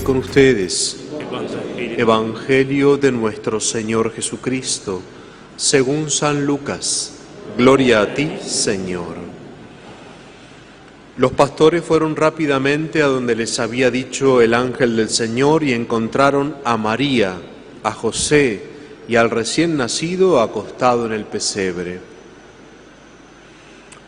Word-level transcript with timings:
con 0.00 0.16
ustedes. 0.16 0.96
Evangelio 1.76 2.96
de 2.96 3.12
nuestro 3.12 3.60
Señor 3.60 4.10
Jesucristo, 4.12 5.02
según 5.56 6.10
San 6.10 6.46
Lucas. 6.46 7.18
Gloria 7.58 8.00
a 8.00 8.14
ti, 8.14 8.38
Señor. 8.42 9.16
Los 11.18 11.32
pastores 11.32 11.84
fueron 11.84 12.16
rápidamente 12.16 13.02
a 13.02 13.06
donde 13.06 13.36
les 13.36 13.58
había 13.60 13.90
dicho 13.90 14.40
el 14.40 14.54
ángel 14.54 14.96
del 14.96 15.10
Señor 15.10 15.62
y 15.62 15.74
encontraron 15.74 16.56
a 16.64 16.78
María, 16.78 17.36
a 17.82 17.92
José 17.92 18.62
y 19.08 19.16
al 19.16 19.28
recién 19.28 19.76
nacido 19.76 20.40
acostado 20.40 21.04
en 21.04 21.12
el 21.12 21.26
pesebre. 21.26 22.00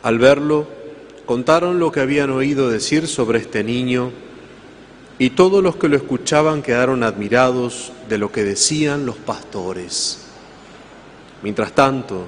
Al 0.03 0.19
verlo, 0.19 0.67
contaron 1.27 1.79
lo 1.79 1.93
que 1.93 2.01
habían 2.01 2.31
oído 2.31 2.71
decir 2.71 3.07
sobre 3.07 3.41
este 3.41 3.63
niño 3.63 4.24
y 5.19 5.31
todos 5.31 5.63
los 5.63 5.77
que 5.77 5.89
lo 5.89 5.97
escuchaban 5.97 6.63
quedaron 6.63 7.03
admirados 7.03 7.93
de 8.09 8.19
lo 8.19 8.33
que 8.33 8.43
decían 8.43 9.07
los 9.07 9.17
pastores. 9.17 10.27
Mientras 11.43 11.73
tanto, 11.73 12.27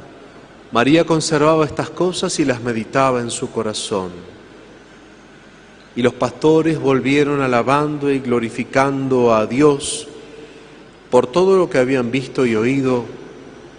María 0.72 1.04
conservaba 1.04 1.64
estas 1.64 1.90
cosas 1.90 2.38
y 2.38 2.44
las 2.44 2.62
meditaba 2.62 3.20
en 3.20 3.30
su 3.30 3.50
corazón. 3.50 4.10
Y 5.96 6.02
los 6.02 6.12
pastores 6.12 6.78
volvieron 6.78 7.40
alabando 7.40 8.10
y 8.10 8.20
glorificando 8.20 9.34
a 9.34 9.46
Dios 9.46 10.06
por 11.10 11.26
todo 11.26 11.56
lo 11.56 11.70
que 11.70 11.78
habían 11.78 12.10
visto 12.10 12.44
y 12.44 12.54
oído 12.54 13.04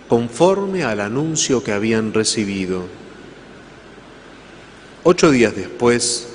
conforme 0.07 0.83
al 0.83 0.99
anuncio 0.99 1.63
que 1.63 1.71
habían 1.71 2.13
recibido. 2.13 2.83
Ocho 5.03 5.29
días 5.29 5.55
después, 5.55 6.26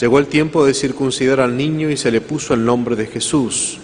llegó 0.00 0.18
el 0.18 0.26
tiempo 0.26 0.64
de 0.64 0.74
circuncidar 0.74 1.40
al 1.40 1.56
niño 1.56 1.90
y 1.90 1.96
se 1.96 2.10
le 2.10 2.20
puso 2.20 2.54
el 2.54 2.64
nombre 2.64 2.96
de 2.96 3.06
Jesús, 3.06 3.78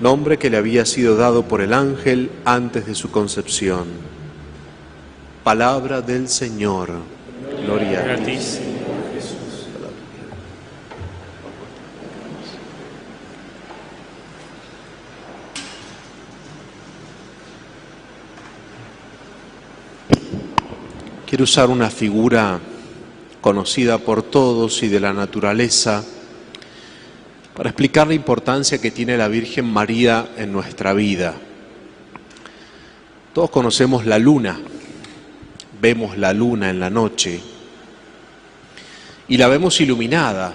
nombre 0.00 0.38
que 0.38 0.50
le 0.50 0.56
había 0.56 0.84
sido 0.84 1.16
dado 1.16 1.44
por 1.44 1.60
el 1.60 1.72
ángel 1.72 2.30
antes 2.44 2.86
de 2.86 2.94
su 2.94 3.10
concepción. 3.10 3.84
Palabra 5.42 6.00
del 6.00 6.28
Señor. 6.28 6.90
Gloria 7.64 8.14
a 8.14 8.16
ti. 8.16 8.38
Quiero 21.26 21.44
usar 21.44 21.68
una 21.70 21.90
figura 21.90 22.60
conocida 23.40 23.98
por 23.98 24.22
todos 24.22 24.82
y 24.82 24.88
de 24.88 25.00
la 25.00 25.12
naturaleza 25.12 26.04
para 27.54 27.70
explicar 27.70 28.06
la 28.06 28.14
importancia 28.14 28.80
que 28.80 28.90
tiene 28.90 29.16
la 29.16 29.28
Virgen 29.28 29.64
María 29.64 30.28
en 30.36 30.52
nuestra 30.52 30.92
vida. 30.92 31.34
Todos 33.32 33.50
conocemos 33.50 34.04
la 34.04 34.18
luna, 34.18 34.58
vemos 35.80 36.18
la 36.18 36.32
luna 36.32 36.70
en 36.70 36.80
la 36.80 36.90
noche 36.90 37.40
y 39.28 39.36
la 39.36 39.48
vemos 39.48 39.80
iluminada, 39.80 40.54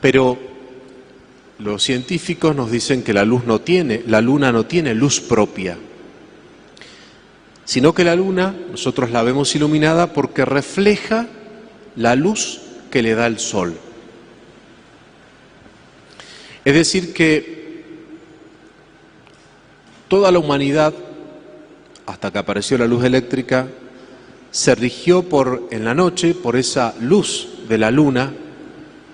pero 0.00 0.38
los 1.58 1.82
científicos 1.82 2.56
nos 2.56 2.70
dicen 2.70 3.02
que 3.02 3.12
la 3.12 3.24
luz 3.24 3.44
no 3.44 3.60
tiene, 3.60 4.02
la 4.06 4.20
luna 4.20 4.50
no 4.50 4.66
tiene 4.66 4.94
luz 4.94 5.20
propia 5.20 5.78
sino 7.64 7.94
que 7.94 8.04
la 8.04 8.16
luna 8.16 8.54
nosotros 8.70 9.10
la 9.10 9.22
vemos 9.22 9.54
iluminada 9.54 10.12
porque 10.12 10.44
refleja 10.44 11.26
la 11.96 12.16
luz 12.16 12.60
que 12.90 13.02
le 13.02 13.14
da 13.14 13.26
el 13.26 13.38
sol. 13.38 13.74
Es 16.64 16.74
decir, 16.74 17.12
que 17.12 17.84
toda 20.08 20.30
la 20.30 20.38
humanidad, 20.38 20.92
hasta 22.06 22.30
que 22.30 22.38
apareció 22.38 22.78
la 22.78 22.86
luz 22.86 23.04
eléctrica, 23.04 23.66
se 24.50 24.74
rigió 24.74 25.22
por, 25.22 25.68
en 25.70 25.84
la 25.84 25.94
noche 25.94 26.34
por 26.34 26.56
esa 26.56 26.94
luz 27.00 27.48
de 27.68 27.78
la 27.78 27.90
luna, 27.90 28.32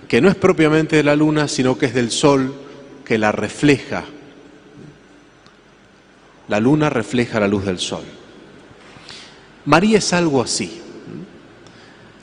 que 0.09 0.21
no 0.21 0.29
es 0.29 0.35
propiamente 0.35 0.97
de 0.97 1.05
la 1.05 1.15
luna, 1.15 1.49
sino 1.49 1.79
que 1.79 1.87
es 1.87 1.95
del 1.95 2.11
sol 2.11 2.55
que 3.05 3.19
la 3.19 3.31
refleja. 3.31 4.05
La 6.49 6.61
luna 6.61 6.91
refleja 6.91 7.41
la 7.41 7.49
luz 7.49 7.65
del 7.65 7.79
sol. 7.79 8.05
María 9.69 9.99
es 9.99 10.15
algo 10.15 10.41
así. 10.41 10.81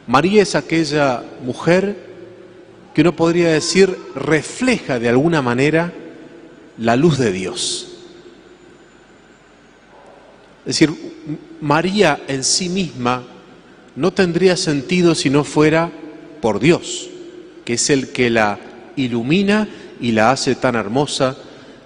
María 0.08 0.42
es 0.42 0.56
aquella 0.56 1.24
mujer 1.44 1.96
que 2.92 3.02
uno 3.02 3.16
podría 3.16 3.50
decir 3.50 3.96
refleja 4.16 4.98
de 4.98 5.10
alguna 5.10 5.44
manera 5.44 5.94
la 6.80 6.96
luz 6.96 7.20
de 7.20 7.32
Dios. 7.32 8.00
Es 10.66 10.80
decir, 10.80 10.92
María 11.62 12.20
en 12.28 12.44
sí 12.44 12.68
misma 12.68 13.22
no 13.96 14.12
tendría 14.12 14.58
sentido 14.58 15.14
si 15.14 15.30
no 15.30 15.44
fuera 15.44 15.92
por 16.42 16.60
Dios, 16.60 17.12
que 17.64 17.74
es 17.74 17.92
el 17.92 18.12
que 18.12 18.32
la 18.32 18.58
ilumina 18.96 19.70
y 20.02 20.14
la 20.14 20.32
hace 20.32 20.56
tan 20.56 20.74
hermosa, 20.74 21.38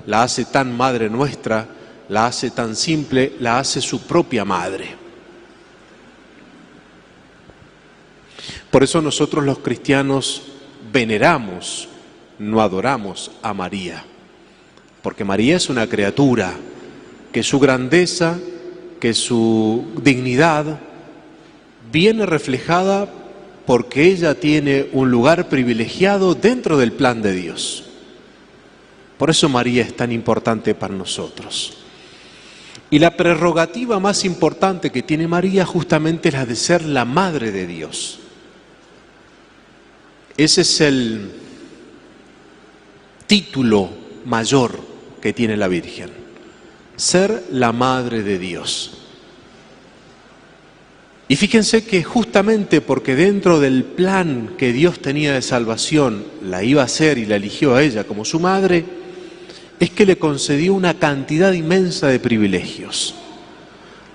la 0.06 0.24
hace 0.24 0.46
tan 0.46 0.78
madre 0.78 1.10
nuestra, 1.10 1.68
la 2.08 2.28
hace 2.28 2.50
tan 2.50 2.78
simple, 2.78 3.34
la 3.42 3.60
hace 3.60 3.82
su 3.82 4.04
propia 4.04 4.46
madre. 4.46 5.09
Por 8.72 8.84
eso 8.84 9.02
nosotros 9.02 9.46
los 9.46 9.60
cristianos 9.60 10.44
veneramos, 10.92 11.88
no 12.38 12.62
adoramos 12.62 13.32
a 13.42 13.54
María, 13.54 14.06
porque 15.02 15.24
María 15.24 15.56
es 15.56 15.70
una 15.70 15.88
criatura 15.88 16.54
que 17.32 17.44
su 17.44 17.60
grandeza, 17.60 18.38
que 19.00 19.14
su 19.14 19.86
dignidad 20.02 20.80
viene 21.92 22.26
reflejada 22.26 23.10
porque 23.66 24.06
ella 24.06 24.36
tiene 24.36 24.88
un 24.94 25.12
lugar 25.12 25.48
privilegiado 25.48 26.36
dentro 26.36 26.78
del 26.78 26.92
plan 26.92 27.22
de 27.22 27.34
Dios. 27.34 27.86
Por 29.18 29.30
eso 29.30 29.50
María 29.50 29.84
es 29.84 29.96
tan 29.96 30.12
importante 30.12 30.74
para 30.74 30.96
nosotros. 30.96 31.78
Y 32.90 33.00
la 33.00 33.16
prerrogativa 33.16 34.00
más 34.00 34.26
importante 34.26 34.92
que 34.92 35.04
tiene 35.04 35.28
María 35.28 35.66
justamente 35.66 36.30
es 36.30 36.36
la 36.36 36.46
de 36.46 36.56
ser 36.56 36.84
la 36.84 37.06
madre 37.06 37.52
de 37.52 37.68
Dios. 37.68 38.20
Ese 40.40 40.62
es 40.62 40.80
el 40.80 41.32
título 43.28 43.90
mayor 44.24 44.80
que 45.22 45.34
tiene 45.34 45.58
la 45.58 45.68
Virgen, 45.68 46.12
ser 46.96 47.48
la 47.52 47.74
Madre 47.74 48.24
de 48.24 48.40
Dios. 48.40 49.00
Y 51.28 51.36
fíjense 51.36 51.84
que 51.84 52.06
justamente 52.06 52.80
porque 52.80 53.18
dentro 53.18 53.60
del 53.60 53.84
plan 53.84 54.52
que 54.58 54.72
Dios 54.72 55.02
tenía 55.02 55.34
de 55.34 55.42
salvación 55.42 56.24
la 56.42 56.64
iba 56.64 56.84
a 56.84 56.86
hacer 56.86 57.18
y 57.18 57.26
la 57.26 57.36
eligió 57.36 57.76
a 57.76 57.84
ella 57.84 58.06
como 58.06 58.24
su 58.24 58.40
madre, 58.40 58.86
es 59.78 59.90
que 59.90 60.06
le 60.06 60.18
concedió 60.18 60.74
una 60.74 60.94
cantidad 60.94 61.52
inmensa 61.52 62.08
de 62.08 62.22
privilegios. 62.22 63.14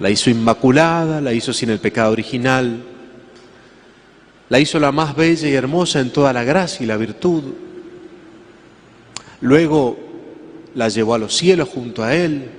La 0.01 0.09
hizo 0.09 0.31
inmaculada, 0.31 1.21
la 1.21 1.35
hizo 1.35 1.53
sin 1.53 1.69
el 1.69 1.81
pecado 1.81 2.12
original, 2.12 2.94
la 4.49 4.60
hizo 4.60 4.78
la 4.78 4.93
más 4.93 5.16
bella 5.16 5.49
y 5.49 5.55
hermosa 5.55 6.00
en 6.00 6.10
toda 6.10 6.32
la 6.32 6.44
gracia 6.44 6.84
y 6.84 6.87
la 6.87 6.97
virtud. 6.97 7.43
Luego 9.41 9.99
la 10.75 10.88
llevó 10.88 11.14
a 11.14 11.19
los 11.19 11.35
cielos 11.37 11.69
junto 11.69 12.02
a 12.02 12.14
él. 12.14 12.50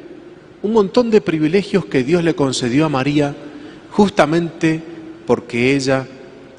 Un 0.64 0.74
montón 0.74 1.12
de 1.12 1.22
privilegios 1.22 1.86
que 1.86 2.04
Dios 2.04 2.24
le 2.24 2.36
concedió 2.36 2.86
a 2.86 2.90
María 2.90 3.36
justamente 3.92 4.82
porque 5.28 5.76
ella 5.76 6.08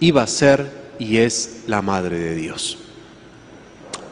iba 0.00 0.22
a 0.22 0.26
ser 0.26 0.70
y 0.98 1.18
es 1.18 1.64
la 1.66 1.82
Madre 1.82 2.18
de 2.18 2.34
Dios. 2.34 2.78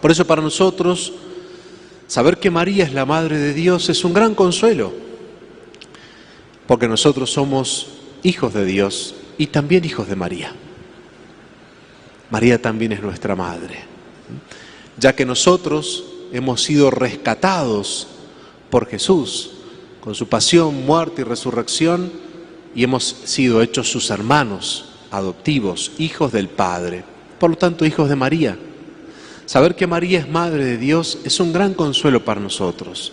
Por 0.02 0.10
eso 0.10 0.26
para 0.26 0.42
nosotros 0.42 1.12
saber 2.06 2.38
que 2.38 2.50
María 2.50 2.84
es 2.84 2.92
la 2.92 3.06
Madre 3.06 3.38
de 3.38 3.54
Dios 3.54 3.88
es 3.88 4.04
un 4.04 4.12
gran 4.12 4.34
consuelo, 4.34 4.92
porque 6.66 6.88
nosotros 6.88 7.32
somos 7.32 7.88
hijos 8.22 8.52
de 8.52 8.64
Dios 8.64 9.14
y 9.38 9.46
también 9.46 9.84
hijos 9.84 10.08
de 10.08 10.16
María. 10.16 10.52
María 12.34 12.60
también 12.60 12.90
es 12.90 13.00
nuestra 13.00 13.36
madre, 13.36 13.78
ya 14.98 15.14
que 15.14 15.24
nosotros 15.24 16.04
hemos 16.32 16.64
sido 16.64 16.90
rescatados 16.90 18.08
por 18.70 18.88
Jesús 18.88 19.52
con 20.00 20.16
su 20.16 20.28
pasión, 20.28 20.84
muerte 20.84 21.20
y 21.20 21.24
resurrección 21.24 22.10
y 22.74 22.82
hemos 22.82 23.04
sido 23.04 23.62
hechos 23.62 23.88
sus 23.88 24.10
hermanos 24.10 24.86
adoptivos, 25.12 25.92
hijos 25.98 26.32
del 26.32 26.48
Padre, 26.48 27.04
por 27.38 27.50
lo 27.50 27.56
tanto 27.56 27.86
hijos 27.86 28.08
de 28.08 28.16
María. 28.16 28.58
Saber 29.46 29.76
que 29.76 29.86
María 29.86 30.18
es 30.18 30.28
madre 30.28 30.64
de 30.64 30.76
Dios 30.76 31.20
es 31.22 31.38
un 31.38 31.52
gran 31.52 31.72
consuelo 31.72 32.24
para 32.24 32.40
nosotros. 32.40 33.12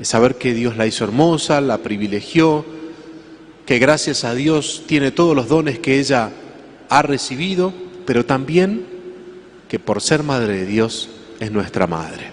Es 0.00 0.08
saber 0.08 0.34
que 0.38 0.54
Dios 0.54 0.76
la 0.76 0.88
hizo 0.88 1.04
hermosa, 1.04 1.60
la 1.60 1.78
privilegió, 1.78 2.64
que 3.64 3.78
gracias 3.78 4.24
a 4.24 4.34
Dios 4.34 4.82
tiene 4.88 5.12
todos 5.12 5.36
los 5.36 5.46
dones 5.46 5.78
que 5.78 6.00
ella 6.00 6.32
ha 6.88 7.02
recibido 7.02 7.88
pero 8.10 8.26
también 8.26 8.84
que 9.68 9.78
por 9.78 10.02
ser 10.02 10.24
madre 10.24 10.56
de 10.56 10.66
Dios 10.66 11.10
es 11.38 11.52
nuestra 11.52 11.86
madre. 11.86 12.32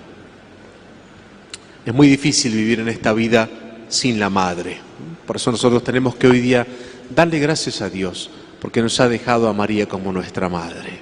Es 1.85 1.93
muy 1.93 2.07
difícil 2.07 2.51
vivir 2.51 2.79
en 2.79 2.87
esta 2.87 3.13
vida 3.13 3.47
sin 3.87 4.19
la 4.19 4.31
madre. 4.31 4.79
Por 5.27 5.35
eso 5.35 5.51
nosotros 5.51 5.83
tenemos 5.83 6.15
que 6.15 6.25
hoy 6.25 6.39
día 6.39 6.65
darle 7.13 7.37
gracias 7.37 7.81
a 7.81 7.91
Dios, 7.91 8.31
porque 8.59 8.81
nos 8.81 8.99
ha 8.99 9.07
dejado 9.07 9.47
a 9.47 9.53
María 9.53 9.87
como 9.87 10.11
nuestra 10.11 10.49
madre. 10.49 10.99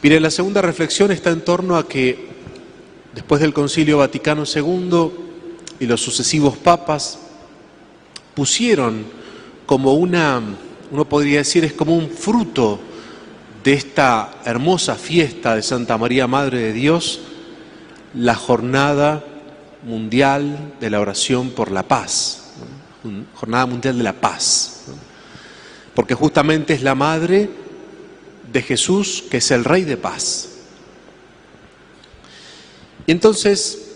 Mire, 0.00 0.18
la 0.18 0.30
segunda 0.30 0.62
reflexión 0.62 1.12
está 1.12 1.28
en 1.28 1.42
torno 1.42 1.76
a 1.76 1.86
que 1.86 2.28
después 3.14 3.42
del 3.42 3.52
Concilio 3.52 3.98
Vaticano 3.98 4.44
II 4.46 5.10
y 5.80 5.86
los 5.86 6.00
sucesivos 6.00 6.56
papas 6.56 7.18
pusieron 8.34 9.04
como 9.66 9.92
una, 9.92 10.40
uno 10.90 11.08
podría 11.08 11.38
decir, 11.38 11.64
es 11.64 11.72
como 11.72 11.96
un 11.96 12.10
fruto 12.10 12.80
de 13.62 13.72
esta 13.72 14.40
hermosa 14.44 14.94
fiesta 14.94 15.54
de 15.54 15.62
Santa 15.62 15.98
María 15.98 16.26
Madre 16.26 16.58
de 16.58 16.72
Dios, 16.72 17.20
la 18.14 18.34
jornada 18.34 19.24
mundial 19.82 20.74
de 20.80 20.90
la 20.90 21.00
oración 21.00 21.50
por 21.50 21.70
la 21.70 21.82
paz, 21.82 22.52
jornada 23.34 23.66
mundial 23.66 23.98
de 23.98 24.04
la 24.04 24.14
paz, 24.14 24.84
porque 25.94 26.14
justamente 26.14 26.74
es 26.74 26.82
la 26.82 26.94
madre 26.94 27.50
de 28.52 28.62
Jesús 28.62 29.24
que 29.30 29.38
es 29.38 29.50
el 29.50 29.64
rey 29.64 29.84
de 29.84 29.96
paz. 29.96 30.48
Y 33.06 33.12
entonces 33.12 33.88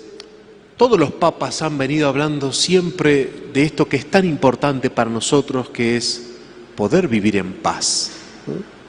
todos 0.77 0.99
los 0.99 1.13
papas 1.13 1.63
han 1.63 1.79
venido 1.79 2.09
hablando 2.09 2.53
siempre 2.53 3.31
de 3.53 3.63
esto 3.63 3.89
que 3.89 3.97
es 3.97 4.11
tan 4.11 4.25
importante 4.25 4.91
para 4.91 5.11
nosotros, 5.11 5.71
que 5.71 5.97
es 5.97 6.32
poder 6.75 7.09
vivir 7.09 7.37
en 7.37 7.53
paz. 7.55 8.11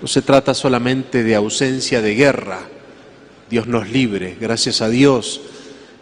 No, 0.01 0.07
se 0.07 0.21
trata 0.21 0.53
solamente 0.53 1.23
de 1.23 1.35
ausencia 1.35 2.01
de 2.01 2.15
guerra, 2.15 2.59
Dios 3.49 3.67
nos 3.67 3.89
libre, 3.89 4.37
gracias 4.39 4.81
a 4.81 4.89
Dios 4.89 5.41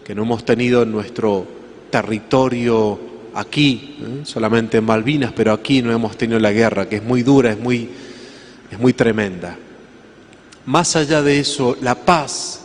que 0.04 0.16
no 0.16 0.24
hemos 0.24 0.46
tenido 0.46 0.84
en 0.84 0.92
nuestro 0.92 1.46
territorio 1.90 3.00
aquí, 3.36 3.98
¿eh? 4.02 4.22
solamente 4.26 4.78
en 4.78 4.86
Malvinas, 4.86 5.34
pero 5.34 5.54
aquí 5.54 5.82
no 5.82 5.92
hemos 5.92 6.18
tenido 6.18 6.40
la 6.40 6.52
guerra, 6.52 6.90
que 6.90 6.98
es 6.98 7.04
muy 7.04 7.24
dura, 7.24 7.52
es 7.52 7.60
muy, 7.60 7.90
es 8.72 8.80
muy 8.80 8.94
tremenda. 8.94 9.58
Más 10.66 10.96
allá 10.96 11.22
de 11.22 11.40
eso, 11.40 11.78
la 11.82 11.96
paz 11.96 12.62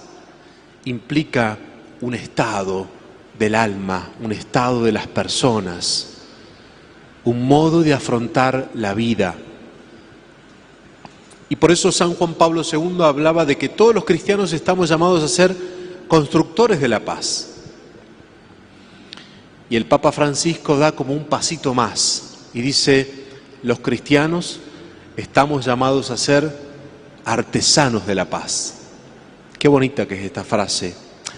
implica 0.84 1.58
un 2.00 2.14
estado 2.14 2.86
del 3.38 3.54
alma, 3.54 4.10
un 4.22 4.32
estado 4.32 4.84
de 4.84 4.92
las 4.92 5.06
personas, 5.06 6.15
un 7.26 7.46
modo 7.46 7.82
de 7.82 7.92
afrontar 7.92 8.70
la 8.74 8.94
vida. 8.94 9.34
Y 11.48 11.56
por 11.56 11.72
eso 11.72 11.90
San 11.92 12.14
Juan 12.14 12.34
Pablo 12.34 12.62
II 12.62 13.02
hablaba 13.02 13.44
de 13.44 13.58
que 13.58 13.68
todos 13.68 13.94
los 13.94 14.04
cristianos 14.04 14.52
estamos 14.52 14.88
llamados 14.88 15.22
a 15.22 15.28
ser 15.28 15.54
constructores 16.06 16.80
de 16.80 16.88
la 16.88 17.00
paz. 17.00 17.48
Y 19.68 19.74
el 19.74 19.86
Papa 19.86 20.12
Francisco 20.12 20.78
da 20.78 20.92
como 20.92 21.12
un 21.12 21.24
pasito 21.24 21.74
más 21.74 22.46
y 22.54 22.60
dice, 22.60 23.24
los 23.64 23.80
cristianos 23.80 24.60
estamos 25.16 25.64
llamados 25.64 26.12
a 26.12 26.16
ser 26.16 26.56
artesanos 27.24 28.06
de 28.06 28.14
la 28.14 28.30
paz. 28.30 28.74
Qué 29.58 29.66
bonita 29.66 30.06
que 30.06 30.14
es 30.14 30.24
esta 30.24 30.44
frase. 30.44 30.94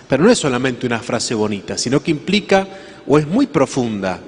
Pero 0.07 0.23
no 0.23 0.31
es 0.31 0.39
solamente 0.39 0.87
una 0.87 1.01
frase 1.01 1.35
bonita, 1.35 1.79
sino 1.79 2.03
que 2.03 2.11
implica, 2.11 2.69
o 3.07 3.19
es 3.19 3.27
muy 3.27 3.47
profunda, 3.47 4.21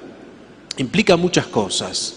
implica 0.81 1.15
muchas 1.15 1.47
cosas. 1.47 2.15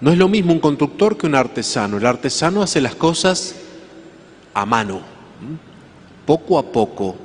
No 0.00 0.12
es 0.12 0.18
lo 0.18 0.28
mismo 0.28 0.52
un 0.52 0.60
constructor 0.60 1.16
que 1.16 1.26
un 1.26 1.34
artesano. 1.34 1.96
El 1.96 2.06
artesano 2.06 2.62
hace 2.62 2.80
las 2.80 2.94
cosas 2.94 3.54
a 4.54 4.66
mano, 4.66 5.00
poco 6.26 6.58
a 6.58 6.62
poco. 6.62 7.16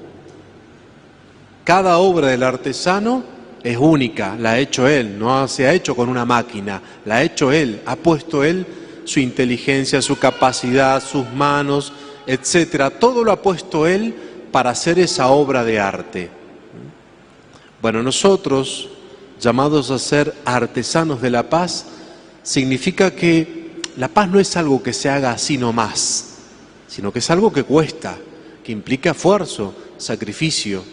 Cada 1.63 1.97
obra 1.97 2.27
del 2.27 2.43
artesano 2.43 3.23
es 3.63 3.77
única, 3.77 4.35
la 4.37 4.51
ha 4.51 4.59
hecho 4.59 4.87
él, 4.87 5.17
no 5.17 5.47
se 5.47 5.67
ha 5.67 5.73
hecho 5.73 5.95
con 5.95 6.09
una 6.09 6.25
máquina, 6.25 6.81
la 7.05 7.15
ha 7.15 7.23
hecho 7.23 7.51
él, 7.51 7.81
ha 7.85 7.95
puesto 7.95 8.43
él 8.43 8.65
su 9.05 9.19
inteligencia, 9.19 10.01
su 10.01 10.17
capacidad, 10.17 11.01
sus 11.01 11.29
manos, 11.31 11.93
etcétera. 12.27 12.89
Todo 12.89 13.23
lo 13.23 13.31
ha 13.31 13.41
puesto 13.41 13.87
él 13.87 14.13
para 14.51 14.71
hacer 14.71 14.99
esa 14.99 15.27
obra 15.27 15.63
de 15.63 15.79
arte. 15.79 16.29
Bueno, 17.81 18.01
nosotros, 18.01 18.89
llamados 19.43 19.91
a 19.91 19.99
ser 19.99 20.33
artesanos 20.45 21.21
de 21.21 21.29
la 21.29 21.49
paz, 21.49 21.85
significa 22.43 23.11
que 23.11 23.81
la 23.97 24.07
paz 24.07 24.29
no 24.29 24.39
es 24.39 24.55
algo 24.55 24.81
que 24.81 24.93
se 24.93 25.09
haga 25.09 25.31
así 25.31 25.57
nomás, 25.57 26.37
sino 26.87 27.11
que 27.11 27.19
es 27.19 27.29
algo 27.29 27.51
que 27.51 27.63
cuesta, 27.63 28.17
que 28.63 28.71
implica 28.71 29.11
esfuerzo, 29.11 29.75
sacrificio 29.97 30.83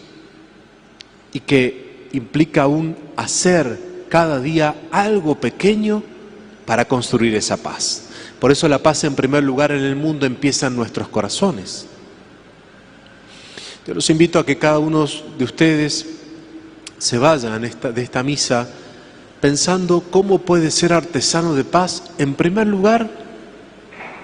y 1.31 1.39
que 1.39 2.09
implica 2.11 2.67
un 2.67 2.97
hacer 3.15 4.05
cada 4.09 4.39
día 4.41 4.75
algo 4.91 5.35
pequeño 5.39 6.03
para 6.65 6.85
construir 6.85 7.33
esa 7.35 7.55
paz. 7.55 8.09
Por 8.39 8.51
eso 8.51 8.67
la 8.67 8.79
paz 8.79 9.05
en 9.05 9.15
primer 9.15 9.43
lugar 9.43 9.71
en 9.71 9.83
el 9.83 9.95
mundo 9.95 10.25
empieza 10.25 10.67
en 10.67 10.75
nuestros 10.75 11.07
corazones. 11.07 11.87
Yo 13.87 13.93
los 13.93 14.09
invito 14.09 14.39
a 14.39 14.45
que 14.45 14.57
cada 14.57 14.79
uno 14.79 15.05
de 15.37 15.43
ustedes 15.43 16.20
se 17.01 17.17
vayan 17.17 17.59
de 17.59 18.01
esta 18.03 18.21
misa 18.21 18.69
pensando 19.41 20.03
cómo 20.11 20.37
puede 20.37 20.69
ser 20.69 20.93
artesano 20.93 21.55
de 21.55 21.63
paz, 21.63 22.03
en 22.19 22.35
primer 22.35 22.67
lugar, 22.67 23.09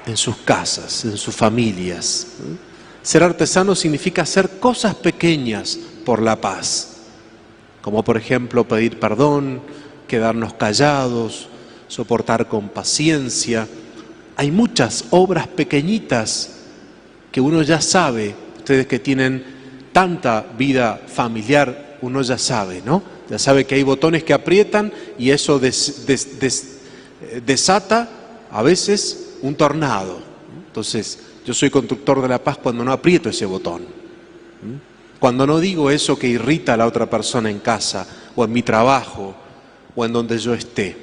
en 0.06 0.15
sus 0.15 0.38
casas, 0.38 1.03
en 1.03 1.18
sus 1.18 1.35
familias. 1.35 2.27
Ser 3.01 3.24
artesano 3.24 3.74
significa 3.74 4.21
hacer 4.21 4.59
cosas 4.59 4.94
pequeñas 4.94 5.79
por 6.06 6.21
la 6.21 6.39
paz, 6.39 6.97
como 7.81 8.03
por 8.03 8.15
ejemplo 8.15 8.68
pedir 8.68 9.00
perdón, 9.00 9.59
quedarnos 10.07 10.53
callados, 10.53 11.50
soportar 11.88 12.47
con 12.47 12.69
paciencia. 12.69 13.68
Hay 14.35 14.51
muchas 14.51 15.06
obras 15.09 15.47
pequeñitas 15.47 16.57
que 17.31 17.41
uno 17.41 17.63
ya 17.63 17.81
sabe 17.81 18.35
ustedes 18.59 18.85
que 18.85 19.00
tienen 19.00 19.44
tanta 19.91 20.45
vida 20.56 21.01
familiar, 21.07 21.87
uno 22.01 22.22
ya 22.22 22.38
sabe, 22.38 22.82
¿no? 22.86 23.04
Ya 23.30 23.39
sabe 23.39 23.66
que 23.66 23.75
hay 23.75 23.84
botones 23.84 24.24
que 24.24 24.34
aprietan 24.34 24.94
y 25.18 25.32
eso 25.32 25.60
desata 27.46 28.10
a 28.51 28.62
veces 28.62 29.36
un 29.42 29.56
tornado. 29.56 30.20
Entonces, 30.68 31.20
yo 31.46 31.54
soy 31.54 31.70
constructor 31.70 32.22
de 32.22 32.27
la 32.27 32.44
paz 32.44 32.58
cuando 32.58 32.84
no 32.84 32.92
aprieto 32.92 33.30
ese 33.30 33.46
botón. 33.46 33.86
Cuando 35.20 35.48
no 35.48 35.60
digo 35.60 35.89
eso 35.89 36.18
que 36.20 36.27
irrita 36.27 36.74
a 36.75 36.77
la 36.77 36.86
otra 36.86 37.10
persona 37.10 37.50
en 37.50 37.60
casa 37.60 38.08
o 38.36 38.46
en 38.46 38.51
mi 38.51 38.62
trabajo 38.62 39.36
o 39.96 40.06
en 40.06 40.13
donde 40.13 40.38
yo 40.38 40.54
esté. 40.54 40.96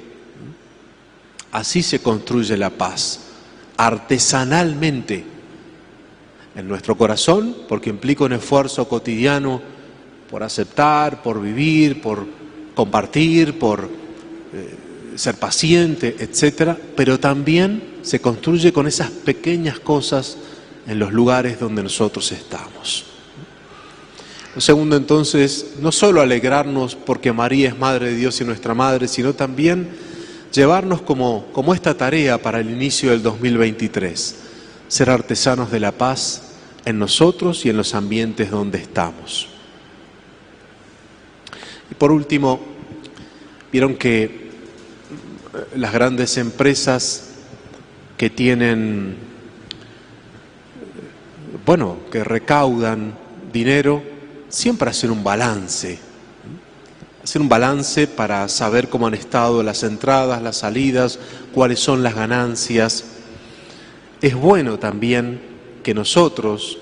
Así 1.51 1.83
se 1.83 1.99
construye 1.99 2.55
la 2.57 2.69
paz, 2.69 3.19
artesanalmente 3.77 5.25
en 6.55 6.67
nuestro 6.67 6.95
corazón, 6.95 7.55
porque 7.67 7.89
implica 7.89 8.23
un 8.23 8.33
esfuerzo 8.33 8.87
cotidiano 8.87 9.61
por 10.35 10.43
aceptar, 10.43 11.23
por 11.23 11.41
vivir, 11.41 12.01
por 12.01 12.27
compartir, 12.75 13.57
por 13.57 13.85
eh, 13.85 14.75
ser 15.15 15.35
paciente, 15.35 16.13
etcétera, 16.19 16.77
pero 16.93 17.17
también 17.17 17.99
se 18.01 18.19
construye 18.19 18.73
con 18.73 18.85
esas 18.85 19.11
pequeñas 19.11 19.79
cosas 19.79 20.35
en 20.87 20.99
los 20.99 21.13
lugares 21.13 21.57
donde 21.57 21.83
nosotros 21.83 22.33
estamos. 22.33 23.05
Lo 24.53 24.59
segundo 24.59 24.97
entonces, 24.97 25.75
no 25.79 25.93
solo 25.93 26.19
alegrarnos 26.19 26.95
porque 26.95 27.31
María 27.31 27.69
es 27.69 27.79
Madre 27.79 28.07
de 28.07 28.17
Dios 28.17 28.41
y 28.41 28.43
nuestra 28.43 28.73
Madre, 28.73 29.07
sino 29.07 29.35
también 29.35 29.87
llevarnos 30.51 31.01
como, 31.01 31.45
como 31.53 31.73
esta 31.73 31.95
tarea 31.95 32.41
para 32.41 32.59
el 32.59 32.69
inicio 32.69 33.11
del 33.11 33.23
2023, 33.23 34.35
ser 34.89 35.09
artesanos 35.09 35.71
de 35.71 35.79
la 35.79 35.93
paz, 35.93 36.41
en 36.83 36.99
nosotros 36.99 37.65
y 37.65 37.69
en 37.69 37.77
los 37.77 37.95
ambientes 37.95 38.51
donde 38.51 38.79
estamos. 38.79 39.54
Y 41.91 41.95
por 41.95 42.11
último, 42.11 42.59
vieron 43.71 43.95
que 43.95 44.23
eh, 44.23 44.29
las 45.75 45.93
grandes 45.93 46.37
empresas 46.37 47.31
que 48.17 48.29
tienen, 48.29 49.17
bueno, 51.65 51.97
que 52.11 52.23
recaudan 52.23 53.13
dinero, 53.51 54.01
siempre 54.49 54.89
hacen 54.89 55.11
un 55.11 55.23
balance. 55.23 55.99
Hacen 57.23 57.41
un 57.41 57.49
balance 57.49 58.07
para 58.07 58.47
saber 58.47 58.87
cómo 58.89 59.07
han 59.07 59.15
estado 59.15 59.63
las 59.63 59.83
entradas, 59.83 60.41
las 60.41 60.57
salidas, 60.57 61.19
cuáles 61.53 61.79
son 61.79 62.03
las 62.03 62.15
ganancias. 62.15 63.03
Es 64.21 64.35
bueno 64.35 64.79
también 64.79 65.41
que 65.83 65.93
nosotros, 65.93 66.77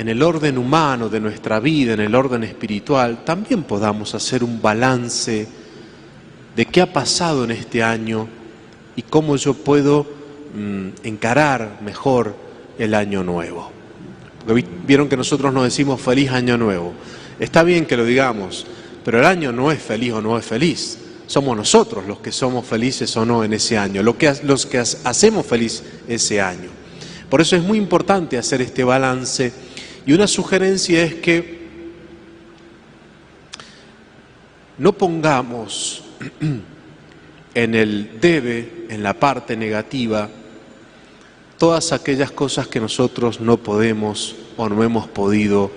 en 0.00 0.08
el 0.08 0.22
orden 0.22 0.56
humano 0.56 1.10
de 1.10 1.20
nuestra 1.20 1.60
vida, 1.60 1.92
en 1.92 2.00
el 2.00 2.14
orden 2.14 2.42
espiritual, 2.42 3.22
también 3.22 3.64
podamos 3.64 4.14
hacer 4.14 4.42
un 4.42 4.62
balance 4.62 5.46
de 6.56 6.64
qué 6.64 6.80
ha 6.80 6.90
pasado 6.90 7.44
en 7.44 7.50
este 7.50 7.82
año 7.82 8.26
y 8.96 9.02
cómo 9.02 9.36
yo 9.36 9.52
puedo 9.52 10.06
mm, 10.54 11.06
encarar 11.06 11.80
mejor 11.84 12.34
el 12.78 12.94
año 12.94 13.22
nuevo. 13.22 13.70
Porque 14.46 14.64
vieron 14.86 15.06
que 15.06 15.18
nosotros 15.18 15.52
nos 15.52 15.64
decimos 15.64 16.00
feliz 16.00 16.30
año 16.30 16.56
nuevo. 16.56 16.94
Está 17.38 17.62
bien 17.62 17.84
que 17.84 17.98
lo 17.98 18.06
digamos, 18.06 18.66
pero 19.04 19.18
el 19.18 19.26
año 19.26 19.52
no 19.52 19.70
es 19.70 19.82
feliz 19.82 20.14
o 20.14 20.22
no 20.22 20.38
es 20.38 20.46
feliz. 20.46 20.96
Somos 21.26 21.54
nosotros 21.54 22.06
los 22.06 22.20
que 22.20 22.32
somos 22.32 22.64
felices 22.64 23.14
o 23.18 23.26
no 23.26 23.44
en 23.44 23.52
ese 23.52 23.76
año, 23.76 24.02
que, 24.16 24.34
los 24.44 24.64
que 24.64 24.78
hacemos 24.78 25.44
feliz 25.44 25.82
ese 26.08 26.40
año. 26.40 26.70
Por 27.28 27.42
eso 27.42 27.54
es 27.54 27.62
muy 27.62 27.76
importante 27.76 28.38
hacer 28.38 28.62
este 28.62 28.82
balance 28.82 29.52
y 30.06 30.12
una 30.12 30.26
sugerencia 30.26 31.02
es 31.02 31.14
que 31.14 31.60
no 34.78 34.92
pongamos 34.92 36.02
en 37.54 37.74
el 37.74 38.18
debe, 38.20 38.86
en 38.88 39.02
la 39.02 39.14
parte 39.14 39.56
negativa, 39.56 40.28
todas 41.58 41.92
aquellas 41.92 42.30
cosas 42.30 42.66
que 42.66 42.80
nosotros 42.80 43.40
no 43.40 43.58
podemos 43.58 44.36
o 44.56 44.68
no 44.68 44.82
hemos 44.82 45.06
podido 45.08 45.70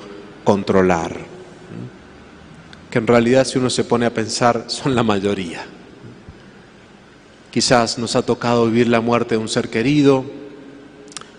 controlar, 0.45 1.17
que 2.89 2.99
en 2.99 3.07
realidad 3.07 3.45
si 3.45 3.57
uno 3.57 3.69
se 3.69 3.83
pone 3.83 4.05
a 4.05 4.13
pensar 4.13 4.65
son 4.67 4.95
la 4.95 5.03
mayoría. 5.03 5.65
Quizás 7.51 7.99
nos 7.99 8.15
ha 8.15 8.21
tocado 8.23 8.65
vivir 8.65 8.87
la 8.87 9.01
muerte 9.01 9.35
de 9.35 9.41
un 9.41 9.49
ser 9.49 9.69
querido 9.69 10.42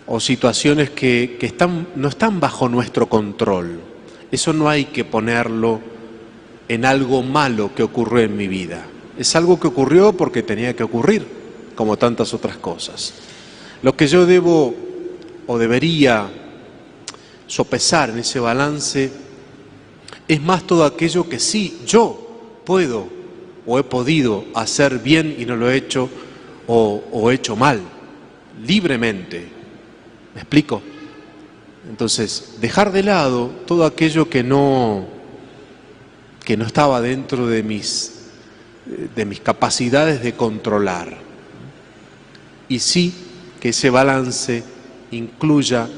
o 0.06 0.20
situaciones 0.20 0.90
que, 0.90 1.38
están, 1.40 1.88
no 1.96 2.08
están 2.08 2.40
bajo 2.40 2.68
nuestro 2.68 3.08
control. 3.08 3.80
Eso 4.30 4.52
no 4.52 4.68
hay 4.68 4.86
que 4.86 5.04
ponerlo 5.04 5.80
en 6.68 6.84
algo 6.84 7.22
malo 7.22 7.74
que 7.74 7.82
ocurrió 7.82 8.24
en 8.24 8.36
mi 8.36 8.48
vida. 8.48 8.84
Es 9.18 9.34
algo 9.36 9.58
que 9.58 9.68
ocurrió 9.68 10.12
porque 10.12 10.42
tenía 10.42 10.74
que 10.74 10.82
ocurrir, 10.82 11.26
como 11.74 11.96
tantas 11.96 12.34
otras 12.34 12.56
cosas. 12.56 13.14
Lo 13.82 13.96
que 13.96 14.06
yo 14.06 14.26
debo 14.26 14.74
o 15.46 15.58
debería 15.58 16.28
sopesar 17.46 18.10
en 18.10 18.18
ese 18.18 18.40
balance 18.40 19.12
es 20.26 20.42
más 20.42 20.66
todo 20.66 20.84
aquello 20.84 21.28
que 21.28 21.38
sí 21.38 21.80
yo 21.86 22.60
puedo 22.64 23.06
o 23.66 23.78
he 23.78 23.82
podido 23.82 24.44
hacer 24.54 24.98
bien 24.98 25.36
y 25.38 25.44
no 25.44 25.56
lo 25.56 25.70
he 25.70 25.76
hecho 25.76 26.08
o, 26.66 27.02
o 27.12 27.30
he 27.30 27.34
hecho 27.34 27.56
mal, 27.56 27.80
libremente. 28.66 29.63
¿Me 30.34 30.40
explico? 30.40 30.82
Entonces, 31.88 32.56
dejar 32.60 32.92
de 32.92 33.02
lado 33.02 33.50
todo 33.66 33.84
aquello 33.84 34.28
que 34.28 34.42
no, 34.42 35.06
que 36.44 36.56
no 36.56 36.64
estaba 36.64 37.00
dentro 37.00 37.46
de 37.46 37.62
mis, 37.62 38.30
de 39.14 39.24
mis 39.24 39.40
capacidades 39.40 40.22
de 40.22 40.32
controlar. 40.34 41.16
Y 42.68 42.78
sí 42.78 43.14
que 43.60 43.68
ese 43.70 43.90
balance 43.90 44.64
incluya 45.10 45.88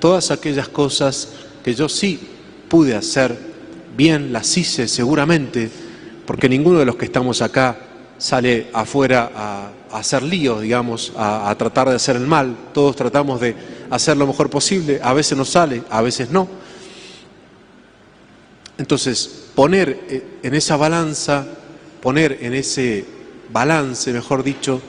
todas 0.00 0.30
aquellas 0.30 0.68
cosas 0.68 1.28
que 1.62 1.74
yo 1.74 1.88
sí 1.88 2.20
pude 2.68 2.94
hacer 2.94 3.36
bien, 3.96 4.32
las 4.32 4.56
hice 4.56 4.88
seguramente, 4.88 5.70
porque 6.26 6.48
ninguno 6.48 6.78
de 6.78 6.84
los 6.86 6.96
que 6.96 7.04
estamos 7.04 7.42
acá 7.42 7.76
sale 8.18 8.68
afuera 8.72 9.30
a, 9.34 9.70
hacer 9.92 10.24
líos, 10.24 10.60
digamos, 10.60 11.12
a, 11.16 11.48
a 11.48 11.56
tratar 11.56 11.88
de 11.88 11.94
hacer 11.94 12.16
el 12.16 12.26
mal. 12.26 12.56
Todos 12.72 12.96
tratamos 12.96 13.40
de 13.40 13.54
hacer 13.94 14.16
lo 14.16 14.26
mejor 14.26 14.50
posible, 14.50 14.98
a 15.00 15.12
veces 15.12 15.38
nos 15.38 15.50
sale, 15.50 15.82
a 15.88 16.02
veces 16.02 16.28
no. 16.28 16.48
Entonces, 18.76 19.44
poner 19.54 20.06
eh, 20.08 20.38
en 20.42 20.54
esa 20.54 20.76
balanza, 20.76 21.46
poner 22.02 22.38
en 22.40 22.54
ese 22.54 23.04
balance, 23.52 24.12
mejor 24.12 24.42
dicho, 24.42 24.82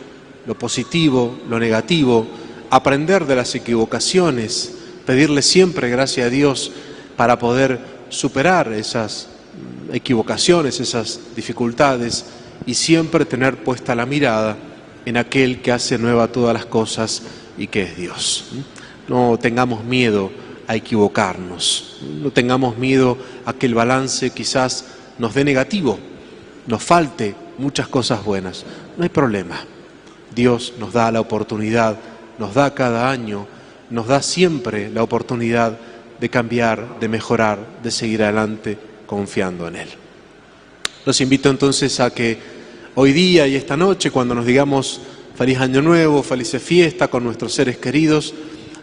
lo 0.48 0.58
positivo, 0.58 1.38
lo 1.48 1.60
negativo, 1.60 2.26
aprender 2.72 3.28
de 3.28 3.36
las 3.36 3.54
equivocaciones, 3.54 4.74
pedirle 5.06 5.44
siempre 5.44 5.88
gracias 5.90 6.26
a 6.26 6.32
Dios 6.32 6.72
para 7.16 7.38
poder 7.38 7.80
superar 8.10 8.74
esas 8.74 9.28
mm, 9.92 9.94
equivocaciones, 9.94 10.80
esas 10.80 11.20
dificultades 11.36 12.26
y 12.66 12.74
siempre 12.74 13.26
tener 13.26 13.64
puesta 13.64 13.94
la 13.94 14.08
mirada 14.08 14.58
en 15.06 15.18
aquel 15.18 15.62
que 15.62 15.72
hace 15.72 16.00
nueva 16.00 16.28
todas 16.28 16.56
las 16.56 16.66
cosas 16.66 17.22
y 17.56 17.68
que 17.68 17.84
es 17.84 17.96
Dios. 17.96 18.46
No 19.08 19.38
tengamos 19.38 19.84
miedo 19.84 20.32
a 20.68 20.76
equivocarnos, 20.76 21.98
no 22.22 22.32
tengamos 22.32 22.78
miedo 22.78 23.18
a 23.46 23.54
que 23.54 23.68
el 23.68 23.76
balance 23.76 24.32
quizás 24.32 24.86
nos 25.20 25.34
dé 25.34 25.44
negativo, 25.44 26.00
nos 26.68 26.84
falte 26.84 27.36
muchas 27.58 27.88
cosas 27.88 28.24
buenas. 28.24 28.66
No 28.98 29.04
hay 29.04 29.10
problema. 29.10 29.64
Dios 30.34 30.74
nos 30.80 30.94
da 30.94 31.12
la 31.12 31.22
oportunidad, 31.22 31.98
nos 32.40 32.54
da 32.54 32.74
cada 32.74 33.10
año, 33.10 33.48
nos 33.90 34.08
da 34.08 34.22
siempre 34.22 34.90
la 34.90 35.04
oportunidad 35.04 35.78
de 36.20 36.30
cambiar, 36.30 37.00
de 37.00 37.08
mejorar, 37.08 37.60
de 37.84 37.92
seguir 37.92 38.24
adelante 38.24 38.78
confiando 39.06 39.68
en 39.68 39.78
Él. 39.78 39.90
Los 41.06 41.22
invito 41.22 41.50
entonces 41.50 42.00
a 42.00 42.10
que 42.10 42.38
hoy 42.96 43.14
día 43.14 43.48
y 43.48 43.56
esta 43.56 43.78
noche, 43.78 44.12
cuando 44.12 44.34
nos 44.34 44.46
digamos 44.46 45.02
feliz 45.36 45.60
año 45.60 45.82
nuevo, 45.82 46.24
felices 46.24 46.62
fiesta 46.62 47.08
con 47.08 47.24
nuestros 47.24 47.54
seres 47.54 47.78
queridos, 47.78 48.34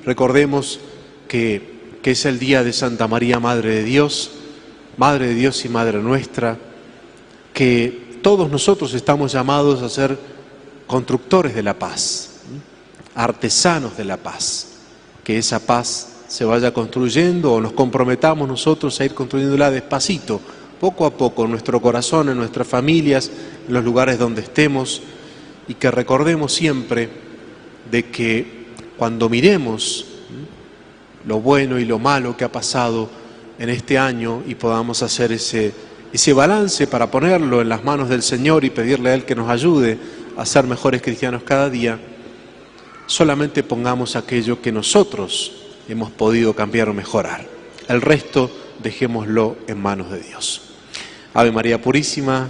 recordemos 0.04 0.80
que, 1.28 1.72
es 2.04 2.24
el 2.24 2.38
día 2.38 2.64
de 2.64 2.72
Santa 2.72 3.06
María, 3.06 3.38
Madre 3.38 3.76
de 3.76 3.84
Dios, 3.84 4.32
Madre 4.96 5.28
de 5.28 5.34
Dios 5.34 5.64
y 5.64 5.68
Madre 5.68 6.02
nuestra, 6.02 6.58
que 7.54 8.18
todos 8.22 8.50
nosotros 8.50 8.92
estamos 8.94 9.32
llamados 9.32 9.82
a 9.82 9.88
ser 9.88 10.18
constructores 10.86 11.54
de 11.54 11.62
la 11.62 11.78
paz, 11.78 12.40
artesanos 13.14 13.96
de 13.96 14.04
la 14.04 14.16
paz, 14.16 14.78
que 15.24 15.38
esa 15.38 15.64
paz 15.64 16.08
se 16.28 16.44
vaya 16.44 16.72
construyendo 16.72 17.52
o 17.52 17.60
nos 17.60 17.72
comprometamos 17.72 18.48
nosotros 18.48 19.00
a 19.00 19.04
ir 19.04 19.14
construyéndola 19.14 19.70
despacito, 19.70 20.40
poco 20.80 21.06
a 21.06 21.10
poco, 21.10 21.44
en 21.44 21.52
nuestro 21.52 21.80
corazón, 21.80 22.28
en 22.28 22.36
nuestras 22.36 22.66
familias, 22.66 23.30
en 23.68 23.74
los 23.74 23.84
lugares 23.84 24.18
donde 24.18 24.42
estemos, 24.42 25.02
y 25.68 25.74
que 25.74 25.90
recordemos 25.90 26.52
siempre 26.52 27.08
de 27.90 28.06
que 28.06 28.61
cuando 28.96 29.28
miremos 29.28 30.06
lo 31.26 31.40
bueno 31.40 31.78
y 31.78 31.84
lo 31.84 31.98
malo 31.98 32.36
que 32.36 32.44
ha 32.44 32.52
pasado 32.52 33.08
en 33.58 33.68
este 33.68 33.98
año 33.98 34.42
y 34.46 34.54
podamos 34.54 35.02
hacer 35.02 35.32
ese, 35.32 35.72
ese 36.12 36.32
balance 36.32 36.86
para 36.86 37.10
ponerlo 37.10 37.60
en 37.60 37.68
las 37.68 37.84
manos 37.84 38.08
del 38.08 38.22
Señor 38.22 38.64
y 38.64 38.70
pedirle 38.70 39.10
a 39.10 39.14
Él 39.14 39.24
que 39.24 39.34
nos 39.34 39.48
ayude 39.48 39.98
a 40.36 40.46
ser 40.46 40.66
mejores 40.66 41.02
cristianos 41.02 41.42
cada 41.42 41.70
día, 41.70 41.98
solamente 43.06 43.62
pongamos 43.62 44.16
aquello 44.16 44.60
que 44.60 44.72
nosotros 44.72 45.52
hemos 45.88 46.10
podido 46.10 46.54
cambiar 46.54 46.88
o 46.88 46.94
mejorar. 46.94 47.46
El 47.88 48.00
resto 48.00 48.50
dejémoslo 48.82 49.56
en 49.66 49.80
manos 49.80 50.10
de 50.10 50.20
Dios. 50.20 50.62
Ave 51.34 51.52
María 51.52 51.80
Purísima, 51.80 52.48